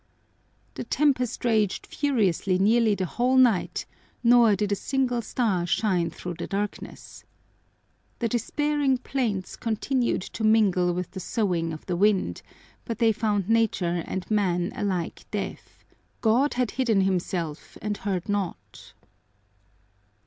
The 0.73 0.83
tempest 0.83 1.45
raged 1.45 1.85
furiously 1.85 2.57
nearly 2.57 2.95
the 2.95 3.05
whole 3.05 3.37
night, 3.37 3.85
nor 4.23 4.55
did 4.55 4.71
a 4.71 4.75
single 4.75 5.21
star 5.21 5.67
shine 5.67 6.09
through 6.09 6.33
the 6.39 6.47
darkness. 6.47 7.23
The 8.17 8.27
despairing 8.27 8.97
plaints 8.97 9.55
continued 9.55 10.23
to 10.23 10.43
mingle 10.43 10.91
with 10.95 11.11
the 11.11 11.19
soughing 11.19 11.71
of 11.71 11.85
the 11.85 11.95
wind, 11.95 12.41
but 12.83 12.97
they 12.97 13.11
found 13.11 13.47
Nature 13.47 14.01
and 14.07 14.31
man 14.31 14.71
alike 14.75 15.27
deaf; 15.29 15.85
God 16.21 16.55
had 16.55 16.71
hidden 16.81 17.01
himself 17.01 17.77
and 17.79 17.97
heard 17.97 18.27
not. 18.27 18.95